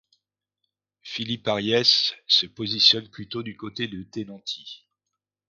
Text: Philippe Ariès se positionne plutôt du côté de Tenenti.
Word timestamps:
Philippe 1.03 1.47
Ariès 1.47 2.15
se 2.25 2.47
positionne 2.47 3.07
plutôt 3.11 3.43
du 3.43 3.55
côté 3.55 3.87
de 3.87 4.01
Tenenti. 4.01 4.83